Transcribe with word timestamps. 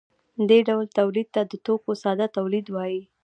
دې 0.49 0.59
ډول 0.67 0.87
تولید 0.99 1.27
ته 1.35 1.41
د 1.51 1.53
توکو 1.65 1.91
ساده 2.03 2.27
تولید 2.37 2.65
وايي. 2.69 3.01